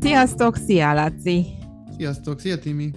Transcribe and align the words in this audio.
Sziasztok, 0.00 0.56
szia 0.56 0.92
Laci! 0.92 1.46
Sziasztok, 1.96 2.40
szia 2.40 2.58
Timi! 2.58 2.90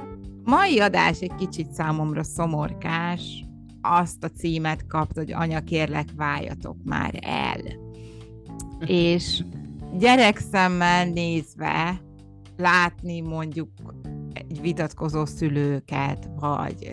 Mai 0.43 0.79
adás 0.79 1.19
egy 1.19 1.35
kicsit 1.35 1.71
számomra 1.71 2.23
szomorkás. 2.23 3.45
Azt 3.81 4.23
a 4.23 4.27
címet 4.27 4.87
kapt, 4.87 5.17
hogy 5.17 5.31
anya 5.31 5.59
kérlek, 5.59 6.07
váljatok 6.15 6.75
már 6.83 7.19
el. 7.21 7.59
És 9.11 9.43
gyerekszemmel 9.97 11.05
nézve 11.05 12.01
látni 12.57 13.21
mondjuk 13.21 13.69
egy 14.33 14.61
vitatkozó 14.61 15.25
szülőket, 15.25 16.29
vagy 16.39 16.89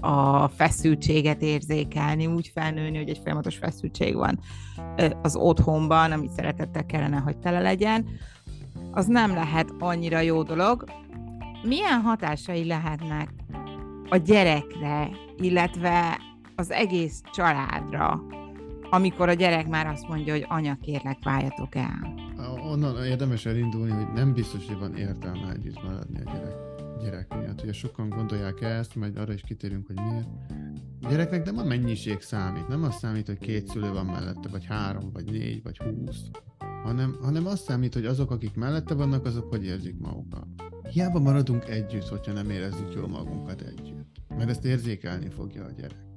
a 0.00 0.48
feszültséget 0.48 1.42
érzékelni, 1.42 2.26
úgy 2.26 2.50
felnőni, 2.54 2.96
hogy 2.96 3.08
egy 3.08 3.20
folyamatos 3.22 3.56
feszültség 3.56 4.14
van 4.14 4.40
az 5.22 5.36
otthonban, 5.36 6.12
ami 6.12 6.28
szeretettel 6.36 6.86
kellene, 6.86 7.16
hogy 7.16 7.38
tele 7.38 7.60
legyen, 7.60 8.06
az 8.90 9.06
nem 9.06 9.34
lehet 9.34 9.74
annyira 9.78 10.20
jó 10.20 10.42
dolog. 10.42 10.84
Milyen 11.62 12.00
hatásai 12.00 12.64
lehetnek 12.66 13.28
a 14.08 14.16
gyerekre, 14.16 15.10
illetve 15.36 16.20
az 16.56 16.70
egész 16.70 17.22
családra, 17.32 18.22
amikor 18.90 19.28
a 19.28 19.32
gyerek 19.32 19.68
már 19.68 19.86
azt 19.86 20.08
mondja, 20.08 20.32
hogy 20.32 20.46
anya, 20.48 20.76
kérlek, 20.80 21.18
váljatok 21.24 21.74
el? 21.74 22.14
Onnan 22.70 23.04
érdemes 23.04 23.46
elindulni, 23.46 23.90
hogy 23.90 24.12
nem 24.14 24.32
biztos, 24.32 24.66
hogy 24.66 24.78
van 24.78 24.96
értelme 24.96 25.52
együtt 25.52 25.82
maradni 25.82 26.20
a 26.24 26.30
gyerek, 26.32 26.54
gyerek 27.02 27.34
miatt. 27.38 27.62
Ugye 27.62 27.72
sokan 27.72 28.08
gondolják 28.08 28.60
ezt, 28.60 28.94
majd 28.94 29.16
arra 29.16 29.32
is 29.32 29.42
kitérünk, 29.46 29.86
hogy 29.86 29.96
miért. 29.96 30.28
A 31.02 31.08
gyereknek 31.08 31.44
nem 31.44 31.58
a 31.58 31.64
mennyiség 31.64 32.20
számít, 32.20 32.68
nem 32.68 32.82
az 32.82 32.96
számít, 32.96 33.26
hogy 33.26 33.38
két 33.38 33.68
szülő 33.68 33.92
van 33.92 34.06
mellette, 34.06 34.48
vagy 34.50 34.64
három, 34.64 35.10
vagy 35.12 35.24
négy, 35.24 35.62
vagy 35.62 35.78
húsz, 35.78 36.30
hanem, 36.82 37.16
hanem 37.20 37.46
azt 37.46 37.62
számít, 37.62 37.94
hogy 37.94 38.04
azok, 38.04 38.30
akik 38.30 38.54
mellette 38.54 38.94
vannak, 38.94 39.24
azok 39.24 39.48
hogy 39.48 39.64
érzik 39.64 39.98
magukat. 39.98 40.46
Hiába 40.90 41.20
maradunk 41.20 41.68
együtt, 41.68 42.08
hogyha 42.08 42.32
nem 42.32 42.50
érezzük 42.50 42.94
jól 42.94 43.08
magunkat 43.08 43.60
együtt. 43.60 44.06
Mert 44.28 44.50
ezt 44.50 44.64
érzékelni 44.64 45.28
fogja 45.28 45.64
a 45.64 45.70
gyerek. 45.70 46.08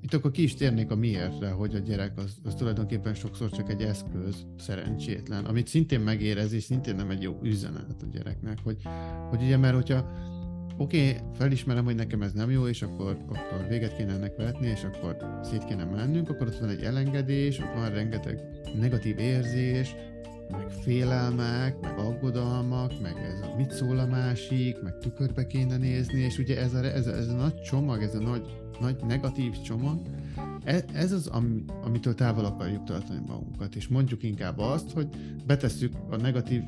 Itt 0.00 0.14
akkor 0.14 0.30
ki 0.30 0.42
is 0.42 0.54
térnék 0.54 0.90
a 0.90 0.96
miértre, 0.96 1.50
hogy 1.50 1.74
a 1.74 1.78
gyerek 1.78 2.18
az, 2.18 2.36
az 2.44 2.54
tulajdonképpen 2.54 3.14
sokszor 3.14 3.50
csak 3.50 3.70
egy 3.70 3.82
eszköz, 3.82 4.46
szerencsétlen, 4.58 5.44
amit 5.44 5.66
szintén 5.66 6.00
megérez, 6.00 6.52
és 6.52 6.62
szintén 6.62 6.94
nem 6.94 7.10
egy 7.10 7.22
jó 7.22 7.38
üzenet 7.42 8.02
a 8.02 8.06
gyereknek, 8.12 8.58
hogy, 8.62 8.82
hogy 9.30 9.42
ugye, 9.42 9.56
mert 9.56 9.74
hogyha 9.74 10.12
oké, 10.76 11.10
okay, 11.10 11.22
felismerem, 11.34 11.84
hogy 11.84 11.94
nekem 11.94 12.22
ez 12.22 12.32
nem 12.32 12.50
jó, 12.50 12.66
és 12.66 12.82
akkor, 12.82 13.16
akkor 13.28 13.66
véget 13.68 13.96
kéne 13.96 14.12
ennek 14.12 14.36
vetni, 14.36 14.66
és 14.66 14.84
akkor 14.84 15.16
szét 15.42 15.64
kéne 15.64 15.84
mennünk, 15.84 16.28
akkor 16.28 16.46
ott 16.46 16.58
van 16.58 16.68
egy 16.68 16.82
elengedés, 16.82 17.58
ott 17.58 17.74
van 17.74 17.90
rengeteg 17.90 18.40
negatív 18.80 19.18
érzés, 19.18 19.94
meg 20.50 20.70
félelmek, 20.70 21.80
meg 21.80 21.98
aggodalmak, 21.98 23.00
meg 23.00 23.16
ez 23.16 23.40
a 23.40 23.56
mit 23.56 23.70
szól 23.70 23.98
a 23.98 24.06
másik, 24.06 24.82
meg 24.82 24.98
tükörbe 24.98 25.46
kéne 25.46 25.76
nézni, 25.76 26.20
és 26.20 26.38
ugye 26.38 26.60
ez 26.60 26.74
a, 26.74 26.84
ez 26.84 27.06
a, 27.06 27.16
ez 27.16 27.28
a 27.28 27.34
nagy 27.34 27.60
csomag, 27.60 28.02
ez 28.02 28.14
a 28.14 28.20
nagy, 28.20 28.46
nagy 28.80 28.96
negatív 29.06 29.60
csomag, 29.60 30.00
ez, 30.64 30.84
ez 30.92 31.12
az, 31.12 31.26
am, 31.26 31.64
amitől 31.82 32.14
távol 32.14 32.44
akarjuk 32.44 32.84
tartani 32.84 33.20
magunkat, 33.26 33.74
és 33.74 33.88
mondjuk 33.88 34.22
inkább 34.22 34.58
azt, 34.58 34.90
hogy 34.90 35.08
betesszük 35.46 35.92
a 36.10 36.16
negatív 36.16 36.62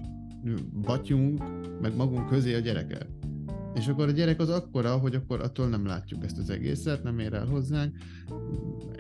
batyunk, 0.83 1.43
meg 1.81 1.97
magunk 1.97 2.29
közé 2.29 2.55
a 2.55 2.59
gyereket. 2.59 3.07
És 3.75 3.89
akkor 3.89 4.09
a 4.09 4.11
gyerek 4.11 4.41
az 4.41 4.49
akkora, 4.49 4.97
hogy 4.97 5.15
akkor 5.15 5.41
attól 5.41 5.69
nem 5.69 5.87
látjuk 5.87 6.25
ezt 6.25 6.39
az 6.39 6.51
egészet, 6.51 7.03
nem 7.03 7.19
ér 7.19 7.35
el 7.35 7.47
hozzánk, 7.47 7.97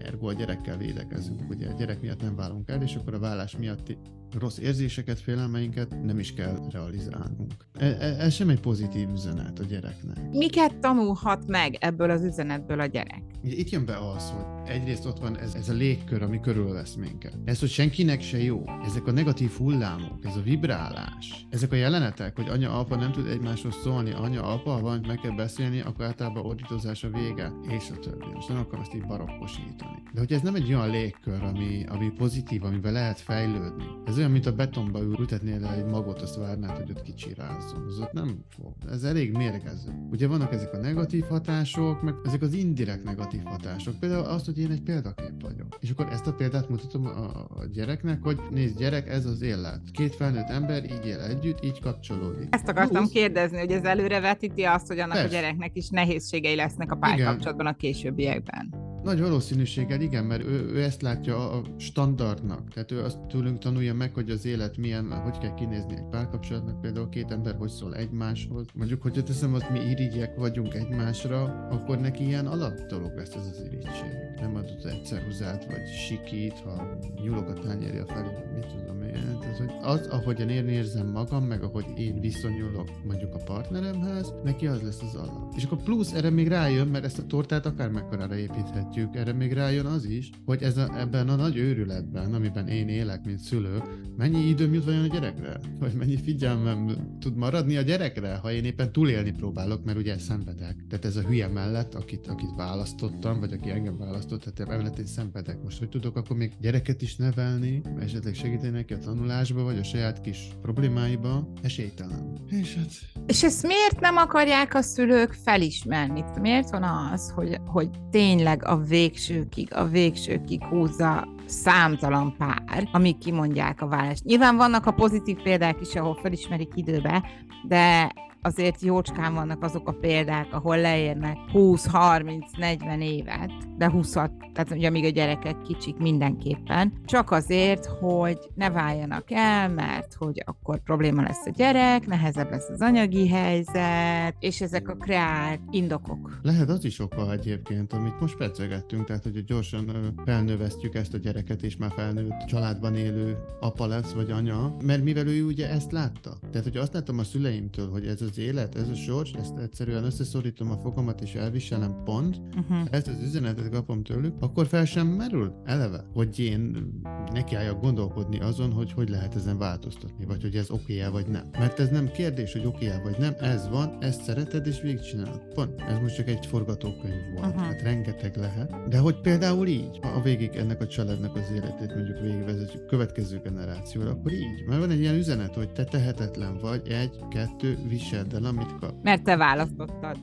ergo 0.04 0.28
a 0.28 0.32
gyerekkel 0.32 0.76
védekezünk, 0.76 1.50
ugye 1.50 1.68
a 1.68 1.72
gyerek 1.72 2.00
miatt 2.00 2.22
nem 2.22 2.36
válunk 2.36 2.68
el, 2.68 2.82
és 2.82 2.94
akkor 2.94 3.14
a 3.14 3.18
vállás 3.18 3.56
miatti 3.56 3.98
rossz 4.38 4.58
érzéseket, 4.58 5.20
félelmeinket 5.20 6.02
nem 6.02 6.18
is 6.18 6.34
kell 6.34 6.58
realizálnunk. 6.70 7.52
E, 7.72 7.84
e, 7.86 8.24
ez 8.24 8.34
sem 8.34 8.48
egy 8.48 8.60
pozitív 8.60 9.08
üzenet 9.10 9.58
a 9.58 9.64
gyereknek. 9.64 10.30
Miket 10.30 10.78
tanulhat 10.78 11.46
meg 11.46 11.76
ebből 11.80 12.10
az 12.10 12.22
üzenetből 12.22 12.80
a 12.80 12.86
gyerek? 12.86 13.33
Itt 13.46 13.70
jön 13.70 13.84
be 13.84 13.96
az, 14.14 14.30
hogy 14.30 14.44
egyrészt 14.70 15.06
ott 15.06 15.18
van 15.18 15.38
ez, 15.38 15.54
ez 15.54 15.68
a 15.68 15.72
légkör, 15.72 16.22
ami 16.22 16.40
körülvesz 16.40 16.94
minket. 16.94 17.36
Ez, 17.44 17.60
hogy 17.60 17.68
senkinek 17.68 18.22
se 18.22 18.42
jó. 18.42 18.64
Ezek 18.84 19.06
a 19.06 19.10
negatív 19.12 19.50
hullámok, 19.50 20.24
ez 20.24 20.36
a 20.36 20.42
vibrálás. 20.42 21.46
Ezek 21.50 21.72
a 21.72 21.76
jelenetek, 21.76 22.36
hogy 22.36 22.48
anya, 22.48 22.78
apa 22.78 22.96
nem 22.96 23.12
tud 23.12 23.26
egymáshoz 23.26 23.74
szólni, 23.82 24.12
anya, 24.12 24.42
apa, 24.42 24.80
van, 24.80 25.04
meg 25.06 25.18
kell 25.18 25.34
beszélni, 25.34 25.80
akkor 25.80 26.04
általában 26.04 26.46
ordítozás 26.46 27.04
a 27.04 27.08
vége, 27.08 27.52
és 27.68 27.90
a 27.90 27.98
többi. 27.98 28.26
Most 28.34 28.48
nem 28.48 28.58
akarom 28.58 28.80
ezt 28.80 28.94
így 28.94 29.06
barokkosítani. 29.06 30.02
De 30.12 30.20
hogy 30.20 30.32
ez 30.32 30.40
nem 30.40 30.54
egy 30.54 30.74
olyan 30.74 30.90
légkör, 30.90 31.42
ami, 31.42 31.84
ami 31.88 32.12
pozitív, 32.16 32.64
amivel 32.64 32.92
lehet 32.92 33.20
fejlődni. 33.20 33.84
Ez 34.04 34.18
olyan, 34.18 34.30
mint 34.30 34.46
a 34.46 34.54
betonba 34.54 35.00
ültetnél 35.00 35.66
egy 35.66 35.84
magot, 35.84 36.22
azt 36.22 36.36
várnád, 36.36 36.76
hogy 36.76 36.90
ott 36.90 37.02
kicsirázzon. 37.02 37.84
Az 37.86 37.98
ott 37.98 38.12
nem 38.12 38.44
fog. 38.48 38.72
Ez 38.90 39.02
elég 39.02 39.32
mérgező. 39.32 39.90
Ugye 40.10 40.26
vannak 40.26 40.52
ezek 40.52 40.72
a 40.72 40.78
negatív 40.78 41.24
hatások, 41.24 42.02
meg 42.02 42.14
ezek 42.24 42.42
az 42.42 42.52
indirekt 42.52 43.04
negatív 43.04 43.33
hatások. 43.44 43.94
Például 44.00 44.24
azt, 44.24 44.44
hogy 44.44 44.58
én 44.58 44.70
egy 44.70 44.82
példakép 44.82 45.42
vagyok. 45.42 45.78
És 45.80 45.90
akkor 45.90 46.08
ezt 46.12 46.26
a 46.26 46.32
példát 46.32 46.68
mutatom 46.68 47.06
a, 47.06 47.26
a 47.34 47.66
gyereknek, 47.72 48.22
hogy 48.22 48.38
nézd 48.50 48.78
gyerek, 48.78 49.08
ez 49.08 49.26
az 49.26 49.42
élet. 49.42 49.80
Két 49.92 50.14
felnőtt 50.14 50.48
ember 50.48 50.84
így 50.84 51.06
él 51.06 51.20
együtt, 51.20 51.64
így 51.64 51.80
kapcsolódik. 51.80 52.46
Ezt 52.50 52.68
akartam 52.68 52.96
Plusz... 52.96 53.10
kérdezni, 53.10 53.58
hogy 53.58 53.70
ez 53.70 53.84
előrevetíti 53.84 54.62
azt, 54.62 54.86
hogy 54.86 54.98
annak 54.98 55.16
Persze. 55.16 55.36
a 55.36 55.40
gyereknek 55.40 55.76
is 55.76 55.88
nehézségei 55.88 56.54
lesznek 56.54 56.92
a 56.92 56.96
párkapcsolatban 56.96 57.66
a 57.66 57.76
későbbiekben. 57.76 58.83
Nagy 59.04 59.20
valószínűséggel 59.20 60.00
igen, 60.00 60.24
mert 60.24 60.44
ő, 60.44 60.70
ő 60.72 60.82
ezt 60.82 61.02
látja 61.02 61.50
a 61.50 61.62
standardnak. 61.76 62.68
Tehát 62.68 62.90
ő 62.90 63.02
azt 63.02 63.20
tőlünk 63.20 63.58
tanulja 63.58 63.94
meg, 63.94 64.14
hogy 64.14 64.30
az 64.30 64.46
élet 64.46 64.76
milyen, 64.76 65.12
hogy 65.22 65.38
kell 65.38 65.54
kinézni 65.54 65.94
egy 65.96 66.08
párkapcsolatnak, 66.10 66.80
például 66.80 67.08
két 67.08 67.30
ember 67.30 67.54
hogy 67.54 67.68
szól 67.68 67.94
egymáshoz. 67.94 68.66
Mondjuk, 68.74 69.02
hogyha 69.02 69.22
teszem, 69.22 69.50
hogy 69.50 69.64
mi 69.72 69.80
irigyek 69.80 70.36
vagyunk 70.36 70.74
egymásra, 70.74 71.42
akkor 71.70 71.98
neki 71.98 72.24
ilyen 72.24 72.46
alapdolog 72.46 73.16
lesz 73.16 73.34
ez 73.34 73.46
az 73.52 73.62
irigység. 73.66 74.10
Nem 74.40 74.54
adott 74.54 74.84
egyszer 74.84 75.22
hozzád, 75.22 75.66
vagy 75.66 75.88
sikít, 76.06 76.58
ha 76.58 76.98
nyúlok 77.24 77.48
a 77.48 77.52
tányérja 77.52 78.06
felé, 78.06 78.28
mit 78.54 78.66
tudom 78.66 79.02
én. 79.02 79.38
Tehát, 79.40 79.56
hogy 79.56 79.72
az, 79.82 80.06
ahogyan 80.06 80.48
én 80.48 80.68
érzem 80.68 81.06
magam, 81.06 81.44
meg 81.44 81.62
ahogy 81.62 81.86
én 81.96 82.20
viszonyulok 82.20 82.88
mondjuk 83.06 83.34
a 83.34 83.42
partneremhez, 83.44 84.34
neki 84.44 84.66
az 84.66 84.82
lesz 84.82 85.02
az 85.02 85.14
alap. 85.14 85.52
És 85.56 85.64
akkor 85.64 85.82
plusz 85.82 86.12
erre 86.12 86.30
még 86.30 86.48
rájön, 86.48 86.86
mert 86.86 87.04
ezt 87.04 87.18
a 87.18 87.26
tortát 87.26 87.66
akár 87.66 87.90
mekkorára 87.90 88.36
építhet 88.36 88.93
említhetjük, 88.94 89.16
erre 89.16 89.32
még 89.32 89.52
rájön 89.52 89.86
az 89.86 90.04
is, 90.04 90.30
hogy 90.44 90.62
ez 90.62 90.76
a, 90.76 90.98
ebben 90.98 91.28
a 91.28 91.34
nagy 91.34 91.56
őrületben, 91.56 92.34
amiben 92.34 92.68
én 92.68 92.88
élek, 92.88 93.24
mint 93.24 93.38
szülő, 93.38 93.82
mennyi 94.16 94.48
időm 94.48 94.74
jut 94.74 94.84
vajon 94.84 95.02
a 95.02 95.06
gyerekre? 95.06 95.60
Vagy 95.78 95.92
mennyi 95.92 96.16
figyelmem 96.16 96.96
tud 97.20 97.36
maradni 97.36 97.76
a 97.76 97.82
gyerekre, 97.82 98.34
ha 98.34 98.52
én 98.52 98.64
éppen 98.64 98.92
túlélni 98.92 99.30
próbálok, 99.30 99.84
mert 99.84 99.98
ugye 99.98 100.18
szenvedek. 100.18 100.76
Tehát 100.88 101.04
ez 101.04 101.16
a 101.16 101.20
hülye 101.20 101.48
mellett, 101.48 101.94
akit, 101.94 102.26
akit 102.26 102.54
választottam, 102.56 103.40
vagy 103.40 103.52
aki 103.52 103.70
engem 103.70 103.98
választott, 103.98 104.40
tehát 104.40 104.72
emellett 104.72 104.98
én 104.98 105.06
szenvedek. 105.06 105.62
Most 105.62 105.78
hogy 105.78 105.88
tudok 105.88 106.16
akkor 106.16 106.36
még 106.36 106.52
gyereket 106.60 107.02
is 107.02 107.16
nevelni, 107.16 107.80
esetleg 108.00 108.34
segíteni 108.34 108.70
neki 108.70 108.92
a 108.92 108.98
tanulásba, 108.98 109.62
vagy 109.62 109.78
a 109.78 109.84
saját 109.84 110.20
kis 110.20 110.48
problémáiba? 110.62 111.52
Esélytelen. 111.62 112.32
És 112.48 112.74
hát... 112.74 112.88
És 113.26 113.42
ezt 113.42 113.66
miért 113.66 114.00
nem 114.00 114.16
akarják 114.16 114.74
a 114.74 114.82
szülők 114.82 115.32
felismerni? 115.32 116.24
Miért 116.40 116.70
van 116.70 116.82
az, 116.82 117.30
hogy, 117.30 117.60
hogy 117.66 117.90
tényleg 118.10 118.64
a 118.64 118.83
végsőkig, 118.88 119.74
a 119.74 119.84
végsőkig 119.84 120.64
húzza 120.64 121.28
számtalan 121.46 122.34
pár, 122.38 122.88
amik 122.92 123.18
kimondják 123.18 123.80
a 123.80 123.86
vállást. 123.86 124.24
Nyilván 124.24 124.56
vannak 124.56 124.86
a 124.86 124.92
pozitív 124.92 125.42
példák 125.42 125.80
is, 125.80 125.94
ahol 125.94 126.14
felismerik 126.14 126.72
időbe, 126.74 127.24
de 127.68 128.12
azért 128.44 128.82
jócskán 128.82 129.34
vannak 129.34 129.62
azok 129.62 129.88
a 129.88 129.92
példák, 129.92 130.46
ahol 130.50 130.78
leérnek 130.80 131.36
20-30-40 131.52 133.02
évet, 133.02 133.50
de 133.76 133.90
20 133.90 134.12
tehát 134.54 134.70
ugye 134.70 134.88
amíg 134.88 135.04
a 135.04 135.08
gyerekek 135.08 135.62
kicsik 135.62 135.96
mindenképpen, 135.96 136.92
csak 137.04 137.30
azért, 137.30 137.86
hogy 137.86 138.38
ne 138.54 138.70
váljanak 138.70 139.30
el, 139.30 139.68
mert 139.68 140.14
hogy 140.14 140.42
akkor 140.44 140.82
probléma 140.82 141.22
lesz 141.22 141.46
a 141.46 141.50
gyerek, 141.50 142.06
nehezebb 142.06 142.50
lesz 142.50 142.68
az 142.68 142.80
anyagi 142.80 143.28
helyzet, 143.28 144.36
és 144.38 144.60
ezek 144.60 144.88
a 144.88 144.94
kreált 144.94 145.60
indokok. 145.70 146.38
Lehet 146.42 146.68
az 146.68 146.84
is 146.84 146.98
oka 146.98 147.32
egyébként, 147.32 147.92
amit 147.92 148.20
most 148.20 148.36
percegettünk, 148.36 149.04
tehát 149.04 149.22
hogy 149.22 149.44
gyorsan 149.44 150.14
felnövesztjük 150.24 150.94
ezt 150.94 151.14
a 151.14 151.18
gyereket, 151.34 151.62
és 151.62 151.76
már 151.76 151.92
felnőtt 151.96 152.46
családban 152.46 152.96
élő 152.96 153.38
apa 153.60 153.86
lesz, 153.86 154.12
vagy 154.12 154.30
anya, 154.30 154.76
mert 154.82 155.02
mivel 155.02 155.26
ő 155.26 155.44
ugye 155.44 155.70
ezt 155.70 155.92
látta. 155.92 156.36
Tehát, 156.50 156.66
hogy 156.66 156.76
azt 156.76 156.92
láttam 156.92 157.18
a 157.18 157.24
szüleimtől, 157.24 157.90
hogy 157.90 158.06
ez 158.06 158.22
az 158.22 158.38
élet, 158.38 158.74
ez 158.74 158.88
a 158.88 158.94
sors, 158.94 159.32
ezt 159.32 159.58
egyszerűen 159.58 160.04
összeszorítom 160.04 160.70
a 160.70 160.76
fogamat 160.76 161.20
és 161.20 161.34
elviselem 161.34 162.02
pont, 162.04 162.40
uh-huh. 162.56 162.88
ezt 162.90 163.08
az 163.08 163.22
üzenetet 163.22 163.70
kapom 163.70 164.02
tőlük, 164.02 164.34
akkor 164.40 164.66
fel 164.66 164.84
sem 164.84 165.06
merül 165.06 165.52
eleve, 165.64 166.04
hogy 166.12 166.38
én 166.38 166.92
nekiálljak 167.32 167.80
gondolkodni 167.80 168.40
azon, 168.40 168.72
hogy 168.72 168.92
hogy 168.92 169.08
lehet 169.08 169.34
ezen 169.34 169.58
változtatni, 169.58 170.24
vagy 170.24 170.42
hogy 170.42 170.54
ez 170.54 170.70
oké 170.70 171.00
-e, 171.00 171.08
vagy 171.08 171.26
nem. 171.26 171.44
Mert 171.58 171.80
ez 171.80 171.88
nem 171.88 172.10
kérdés, 172.10 172.52
hogy 172.52 172.66
oké 172.66 172.86
-e, 172.86 173.00
vagy 173.02 173.16
nem, 173.18 173.34
ez 173.40 173.68
van, 173.68 173.96
ezt 174.00 174.22
szereted 174.22 174.66
és 174.66 174.80
végigcsinálod. 174.80 175.42
Pont. 175.54 175.80
Ez 175.80 175.98
most 175.98 176.14
csak 176.14 176.28
egy 176.28 176.46
forgatókönyv 176.46 177.32
volt, 177.34 177.46
uh-huh. 177.46 177.62
hát 177.62 177.82
rengeteg 177.82 178.36
lehet. 178.36 178.88
De 178.88 178.98
hogy 178.98 179.20
például 179.20 179.66
így, 179.66 179.98
a 180.02 180.20
végig 180.22 180.50
ennek 180.54 180.80
a 180.80 180.86
családnak 180.86 181.23
családnak 181.24 181.36
az 181.36 181.50
életét 181.54 181.94
mondjuk 181.94 182.20
végigvezetjük 182.20 182.86
következő 182.86 183.40
generációra, 183.44 184.10
akkor 184.10 184.32
így. 184.32 184.64
Mert 184.66 184.80
van 184.80 184.90
egy 184.90 185.00
ilyen 185.00 185.14
üzenet, 185.14 185.54
hogy 185.54 185.72
te 185.72 185.84
tehetetlen 185.84 186.58
vagy, 186.58 186.88
egy, 186.88 187.16
kettő, 187.30 187.78
viseld 187.88 188.34
el, 188.34 188.44
amit 188.44 188.78
kap. 188.80 188.94
Mert 189.02 189.22
te 189.22 189.36
választottad. 189.36 190.16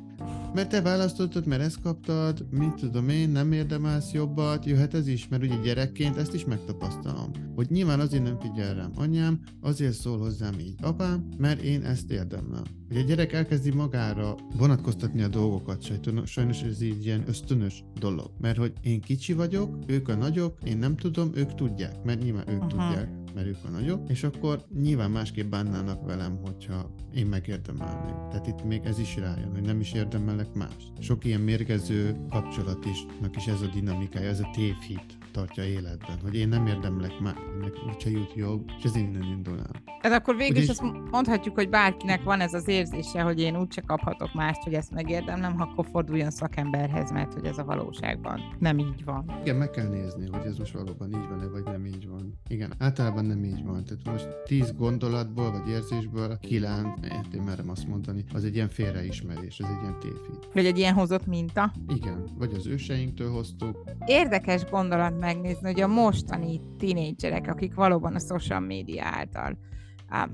Mert 0.54 0.70
te 0.70 0.82
választottad, 0.82 1.46
mert 1.46 1.62
ezt 1.62 1.82
kaptad, 1.82 2.46
mit 2.50 2.74
tudom 2.74 3.10
én, 3.10 3.30
nem 3.30 3.52
érdemelsz 3.52 4.12
jobbat, 4.12 4.66
jöhet 4.66 4.94
ez 4.94 5.08
is, 5.08 5.28
mert 5.28 5.44
ugye 5.44 5.56
gyerekként 5.64 6.18
ezt 6.18 6.34
is 6.34 6.46
megtapasztalom. 6.46 7.32
Hogy 7.56 7.70
nyilván 7.70 8.00
azért 8.00 8.24
nem 8.24 8.40
figyel 8.40 8.76
rám 8.76 8.92
anyám, 8.96 9.40
azért 9.62 9.94
szól 9.94 10.18
hozzám 10.18 10.60
így 10.60 10.76
apám, 10.82 11.28
mert 11.38 11.62
én 11.62 11.84
ezt 11.84 12.12
érdemlem. 12.12 12.64
Hogy 12.88 12.98
a 12.98 13.02
gyerek 13.02 13.34
elkezdi 13.34 13.72
magára 13.72 14.36
vonatkoztatni 14.58 15.22
a 15.22 15.28
dolgokat, 15.28 15.84
sajnos 16.26 16.62
ez 16.62 16.82
így 16.82 17.06
ilyen 17.06 17.24
ösztönös 17.28 17.84
dolog. 18.00 18.32
Mert 18.40 18.58
hogy 18.58 18.74
én 18.82 19.02
kicsi 19.02 19.34
vagyok, 19.34 19.78
ők 19.88 20.08
a 20.08 20.16
nagyok, 20.16 20.58
én 20.64 20.78
nem 20.78 20.96
tudom, 20.96 21.32
ők 21.34 21.56
tudják, 21.56 22.04
mert 22.04 22.24
nyilván 22.24 22.50
ők 22.50 22.64
uh-huh. 22.64 22.70
tudják 22.70 23.21
mert 23.34 23.48
ők 23.48 23.64
a 23.64 23.70
nagyok, 23.70 24.10
és 24.10 24.24
akkor 24.24 24.66
nyilván 24.82 25.12
másképp 25.12 25.50
bánnának 25.50 26.06
velem, 26.06 26.40
hogyha 26.46 26.96
én 27.14 27.26
megérdemelném. 27.26 28.30
Tehát 28.30 28.48
itt 28.48 28.64
még 28.64 28.82
ez 28.84 29.00
is 29.00 29.16
rájön, 29.16 29.52
hogy 29.52 29.62
nem 29.62 29.80
is 29.80 29.94
érdemelek 29.94 30.54
más. 30.54 30.92
Sok 31.00 31.26
ilyen 31.26 31.42
mérgező 31.42 32.26
kapcsolat 32.30 32.86
is, 32.86 33.06
is 33.36 33.46
ez 33.48 33.62
a 33.62 33.70
dinamikája, 33.74 34.30
ez 34.30 34.40
a 34.40 34.50
tévhit 34.54 35.18
tartja 35.32 35.64
életben, 35.64 36.20
hogy 36.22 36.36
én 36.36 36.48
nem 36.48 36.68
érdemlek 36.68 37.20
már, 37.20 37.36
ennek 37.54 37.74
úgyse 37.88 38.10
jut 38.10 38.34
jobb, 38.36 38.70
és 38.78 38.84
ez 38.84 38.96
innen 38.96 39.24
indul 39.24 39.60
el. 39.60 39.82
Tehát 40.02 40.20
akkor 40.20 40.36
végül 40.36 40.58
is 40.58 40.70
azt 40.70 40.82
mondhatjuk, 41.12 41.56
hogy 41.56 41.70
bárkinek 41.70 42.24
van 42.24 42.40
ez 42.40 42.54
az 42.54 42.68
érzése, 42.68 43.22
hogy 43.22 43.40
én 43.40 43.58
úgyse 43.58 43.82
kaphatok 43.82 44.34
mást, 44.34 44.64
hogy 44.64 44.74
ezt 44.74 44.92
megérdemlem, 44.92 45.62
akkor 45.62 45.86
forduljon 45.92 46.30
szakemberhez, 46.32 47.12
mert 47.12 47.34
hogy 47.34 47.46
ez 47.46 47.58
a 47.58 47.64
valóságban 47.64 48.40
nem 48.60 48.80
így 48.80 49.04
van. 49.04 49.40
Igen, 49.42 49.56
meg 49.56 49.70
kell 49.70 49.88
nézni, 49.88 50.28
hogy 50.32 50.46
ez 50.46 50.58
most 50.58 50.74
valóban 50.74 51.08
így 51.08 51.28
van-e, 51.30 51.48
vagy 51.48 51.64
nem 51.64 51.86
így 51.86 52.08
van. 52.08 52.40
Igen, 52.48 52.74
általában 52.78 53.26
nem 53.26 53.44
így 53.44 53.64
van. 53.64 53.84
Tehát 53.84 54.04
most 54.12 54.28
tíz 54.46 54.74
gondolatból, 54.78 55.52
vagy 55.52 55.70
érzésből 55.70 56.38
kilenc, 56.40 56.90
én 57.34 57.42
merem 57.42 57.70
azt 57.70 57.88
mondani, 57.88 58.24
az 58.34 58.44
egy 58.44 58.56
ilyen 58.56 58.70
félreismerés, 58.70 59.60
ez 59.60 59.70
egy 59.70 59.82
ilyen 59.82 60.00
tévhit. 60.00 60.48
Vagy 60.54 60.66
egy 60.66 60.78
ilyen 60.78 60.94
hozott 60.94 61.26
minta? 61.26 61.72
Igen, 61.88 62.30
vagy 62.38 62.54
az 62.54 62.68
őseinktől 62.68 63.32
hoztuk. 63.32 63.84
Érdekes 64.06 64.66
gondolat 64.66 65.20
megnézni, 65.22 65.68
hogy 65.68 65.82
a 65.82 65.88
mostani 65.88 66.62
tinédzserek, 66.78 67.48
akik 67.48 67.74
valóban 67.74 68.16
a 68.16 68.20
social 68.20 68.60
média 68.60 69.04
által 69.06 69.58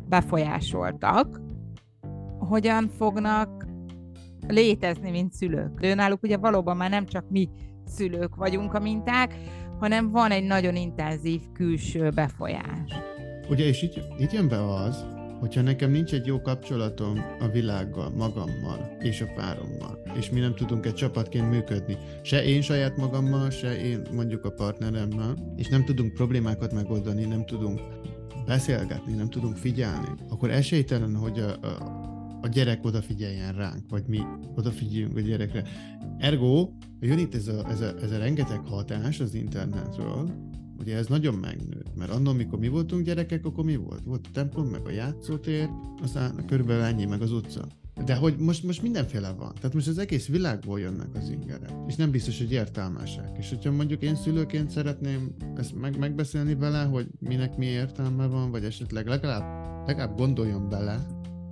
befolyásoltak, 0.10 1.42
hogyan 2.40 2.90
fognak 2.90 3.66
létezni, 4.48 5.10
mint 5.10 5.34
szülők. 5.34 5.80
De 5.80 5.94
náluk 5.94 6.24
ugye 6.24 6.38
valóban 6.38 6.78
már 6.78 6.90
nem 6.90 7.06
csak 7.06 7.30
mi 7.30 7.50
szülők 7.86 8.36
vagyunk 8.36 8.74
a 8.74 8.80
minták, 8.80 9.36
hanem 9.80 10.12
van 10.12 10.32
egy 10.32 10.44
nagyon 10.44 10.76
intenzív 10.76 11.42
külső 11.54 12.10
befolyás. 12.10 12.94
Ugye, 13.50 13.66
és 13.66 13.82
itt, 13.82 13.94
itt 14.18 14.32
jön 14.32 14.48
be 14.48 14.74
az, 14.74 15.06
hogyha 15.40 15.62
nekem 15.62 15.92
nincs 15.92 16.14
egy 16.14 16.26
jó 16.26 16.42
kapcsolatom 16.42 17.26
a 17.40 17.48
világgal, 17.48 18.10
magammal 18.10 18.98
és 19.00 19.22
a 19.22 19.34
párommal, 19.36 20.02
és 20.18 20.30
mi 20.30 20.40
nem 20.40 20.56
tudunk 20.56 20.86
egy 20.86 20.94
csapatként 20.94 21.50
működni, 21.50 21.98
se 22.22 22.44
én 22.44 22.62
saját 22.62 22.98
magammal, 22.98 23.50
se 23.50 23.82
én 23.82 24.02
mondjuk 24.12 24.46
a 24.46 24.52
partneremmel, 24.52 25.54
és 25.56 25.68
nem 25.68 25.86
tudunk 25.86 26.14
problémákat 26.14 26.74
megoldani, 26.74 27.26
nem 27.26 27.46
tudunk 27.46 27.82
beszélgetni, 28.46 29.14
nem 29.14 29.30
tudunk 29.30 29.56
figyelni, 29.58 30.10
akkor 30.30 30.52
esélytelen, 30.52 31.16
hogy 31.16 31.40
a, 31.40 31.68
a, 31.68 32.07
a 32.42 32.48
gyerek 32.48 32.86
odafigyeljen 32.86 33.54
ránk, 33.54 33.84
vagy 33.90 34.04
mi 34.08 34.20
odafigyeljünk 34.56 35.18
a 35.18 35.20
gyerekre. 35.20 35.64
Ergo, 36.18 36.70
jön 37.00 37.18
itt 37.18 37.36
ez 37.36 37.48
a, 37.48 37.70
ez 37.70 37.82
a, 37.82 37.94
ez 38.02 38.12
a 38.12 38.18
rengeteg 38.18 38.66
hatás 38.66 39.20
az 39.20 39.34
internetről, 39.34 40.32
ugye 40.80 40.96
ez 40.96 41.08
nagyon 41.08 41.34
megnőtt, 41.34 41.96
mert 41.96 42.12
annól, 42.12 42.34
mikor 42.34 42.60
mi 42.60 42.68
voltunk 42.68 43.06
gyerekek, 43.06 43.46
akkor 43.46 43.64
mi 43.64 43.76
volt? 43.76 44.02
Volt 44.04 44.26
a 44.28 44.30
templom, 44.34 44.68
meg 44.68 44.82
a 44.86 44.92
játszótér, 44.92 45.70
aztán 46.04 46.46
körülbelül 46.46 46.84
ennyi, 46.84 47.06
meg 47.06 47.22
az 47.22 47.32
utca. 47.32 47.68
De 48.06 48.16
hogy 48.16 48.36
most, 48.40 48.64
most 48.64 48.82
mindenféle 48.82 49.32
van. 49.32 49.54
Tehát 49.54 49.74
most 49.74 49.88
az 49.88 49.98
egész 49.98 50.28
világból 50.28 50.80
jönnek 50.80 51.16
az 51.16 51.30
ingerek. 51.30 51.72
És 51.88 51.96
nem 51.96 52.12
biztos, 52.12 52.38
hogy 52.38 52.52
értelmesek. 52.52 53.30
És 53.38 53.50
hogyha 53.50 53.72
mondjuk 53.72 54.02
én 54.02 54.16
szülőként 54.16 54.70
szeretném 54.70 55.36
ezt 55.56 55.76
meg, 55.76 55.98
megbeszélni 55.98 56.56
vele, 56.56 56.84
hogy 56.84 57.08
minek 57.20 57.58
mi 57.58 57.66
értelme 57.66 58.26
van, 58.26 58.52
vagy 58.52 58.64
esetleg 58.64 59.08
legalább, 59.08 59.44
legalább 59.88 60.18
gondoljon 60.18 60.70
bele, 60.70 61.06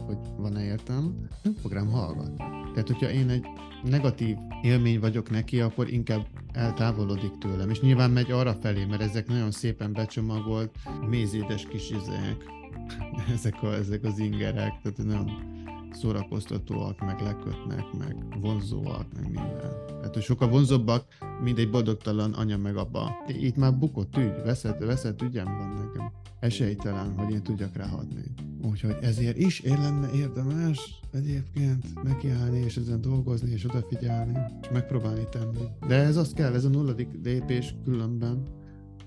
hogy 0.05 0.17
van-e 0.37 0.63
értelme, 0.63 1.09
nem 1.43 1.53
fog 1.61 1.71
rám 1.71 1.87
hallgatni. 1.87 2.35
Tehát, 2.73 2.87
hogyha 2.87 3.09
én 3.09 3.29
egy 3.29 3.45
negatív 3.83 4.35
élmény 4.61 4.99
vagyok 4.99 5.29
neki, 5.29 5.59
akkor 5.59 5.89
inkább 5.89 6.27
eltávolodik 6.51 7.37
tőlem. 7.37 7.69
És 7.69 7.79
nyilván 7.79 8.11
megy 8.11 8.31
arra 8.31 8.53
felé, 8.53 8.85
mert 8.85 9.01
ezek 9.01 9.27
nagyon 9.27 9.51
szépen 9.51 9.93
becsomagolt, 9.93 10.75
mézédes 11.09 11.67
kis 11.67 11.89
izek, 11.89 12.43
ezek, 13.35 13.63
a, 13.63 13.73
ezek 13.73 14.03
az 14.03 14.19
ingerek, 14.19 14.73
tehát 14.81 14.97
nagyon 14.97 15.54
szórakoztatóak, 15.95 16.99
meg 17.05 17.21
lekötnek, 17.21 17.83
meg 17.97 18.15
vonzóak, 18.41 19.05
meg 19.13 19.23
minden. 19.23 19.85
Tehát, 19.87 20.13
hogy 20.13 20.23
sokkal 20.23 20.49
vonzóbbak, 20.49 21.05
mint 21.43 21.57
egy 21.57 21.69
boldogtalan 21.69 22.33
anya 22.33 22.57
meg 22.57 22.75
apa. 22.75 23.11
Itt 23.27 23.55
már 23.55 23.77
bukott 23.77 24.17
ügy, 24.17 24.41
veszett, 24.43 24.83
veszett 24.83 25.21
ügyem 25.21 25.57
van 25.57 25.69
nekem. 25.69 26.11
Esélytelen, 26.39 27.17
hogy 27.17 27.33
én 27.33 27.43
tudjak 27.43 27.75
ráhatni. 27.75 28.23
Úgyhogy 28.63 28.95
ezért 29.01 29.37
is 29.37 29.59
én 29.59 29.81
lenne 29.81 30.11
érdemes 30.11 30.99
egyébként 31.11 32.03
nekiállni, 32.03 32.59
és 32.59 32.77
ezen 32.77 33.01
dolgozni, 33.01 33.51
és 33.51 33.65
odafigyelni, 33.65 34.37
és 34.61 34.69
megpróbálni 34.69 35.27
tenni. 35.31 35.67
De 35.87 35.95
ez 35.95 36.17
azt 36.17 36.33
kell, 36.33 36.53
ez 36.53 36.65
a 36.65 36.69
nulladik 36.69 37.07
lépés 37.23 37.75
különben, 37.83 38.43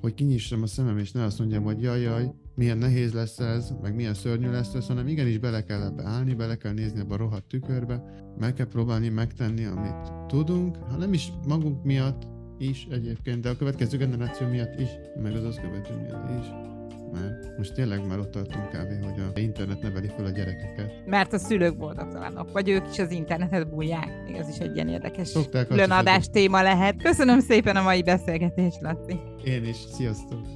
hogy 0.00 0.14
kinyissam 0.14 0.62
a 0.62 0.66
szemem, 0.66 0.98
és 0.98 1.12
ne 1.12 1.24
azt 1.24 1.38
mondjam, 1.38 1.62
hogy 1.62 1.82
jaj, 1.82 2.00
jaj, 2.00 2.32
milyen 2.58 2.78
nehéz 2.78 3.12
lesz 3.12 3.38
ez, 3.38 3.72
meg 3.82 3.94
milyen 3.94 4.14
szörnyű 4.14 4.50
lesz 4.50 4.74
ez, 4.74 4.86
hanem 4.86 5.06
igenis 5.06 5.38
bele 5.38 5.64
kell 5.64 5.82
ebbe 5.82 6.02
állni, 6.04 6.34
bele 6.34 6.56
kell 6.56 6.72
nézni 6.72 7.00
ebbe 7.00 7.14
a 7.14 7.16
rohadt 7.16 7.48
tükörbe, 7.48 8.02
meg 8.38 8.54
kell 8.54 8.66
próbálni 8.66 9.08
megtenni, 9.08 9.64
amit 9.64 10.12
tudunk, 10.26 10.76
ha 10.76 10.96
nem 10.96 11.12
is 11.12 11.32
magunk 11.46 11.84
miatt 11.84 12.22
is 12.58 12.86
egyébként, 12.90 13.40
de 13.40 13.48
a 13.48 13.56
következő 13.56 13.98
generáció 13.98 14.46
miatt 14.46 14.80
is, 14.80 14.88
meg 15.22 15.34
az 15.34 15.44
azt 15.44 15.60
követő 15.60 15.94
miatt 15.94 16.40
is 16.40 16.46
mert 17.12 17.56
most 17.56 17.74
tényleg 17.74 18.06
már 18.06 18.18
ott 18.18 18.30
tartunk 18.30 18.68
kávé, 18.68 18.98
hogy 19.02 19.22
a 19.34 19.38
internet 19.38 19.82
neveli 19.82 20.08
fel 20.16 20.24
a 20.24 20.30
gyerekeket. 20.30 21.06
Mert 21.06 21.32
a 21.32 21.38
szülők 21.38 21.76
boldogtalanok, 21.76 22.52
vagy 22.52 22.68
ők 22.68 22.90
is 22.90 22.98
az 22.98 23.10
internetet 23.10 23.70
bújják. 23.70 24.08
Még 24.26 24.40
az 24.40 24.48
is 24.48 24.58
egy 24.58 24.74
ilyen 24.74 24.88
érdekes 24.88 25.32
különadás 25.68 26.26
téma 26.30 26.62
lehet. 26.62 27.02
Köszönöm 27.02 27.40
szépen 27.40 27.76
a 27.76 27.82
mai 27.82 28.02
beszélgetést, 28.02 28.80
Laci. 28.80 29.16
Én 29.44 29.64
is. 29.64 29.76
Sziasztok! 29.76 30.46